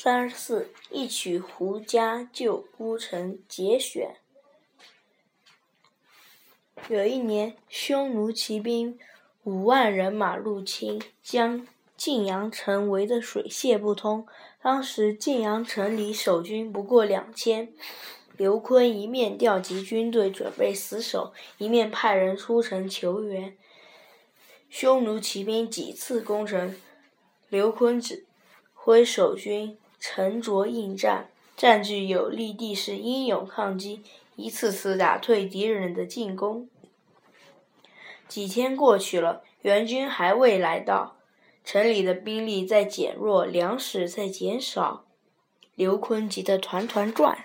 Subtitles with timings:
[0.00, 4.14] 三十四，一曲胡笳救孤城节选。
[6.88, 8.96] 有一年，匈奴骑兵
[9.42, 11.66] 五万人马入侵，将
[11.96, 14.24] 晋阳城围得水泄不通。
[14.62, 17.72] 当时晋阳城里守军不过两千，
[18.36, 23.58] 刘琨一面调集军队准备死守，一面派人出城求援。
[24.70, 26.76] 匈奴骑兵几次攻城，
[27.48, 28.24] 刘琨指
[28.72, 29.76] 挥守军。
[30.10, 34.00] 沉着应战，占据有利地势，英勇抗击，
[34.36, 36.66] 一次次打退敌人的进攻。
[38.26, 41.16] 几天过去了，援军还未来到，
[41.62, 45.04] 城里的兵力在减弱，粮食在减少。
[45.74, 47.44] 刘坤急得团团转。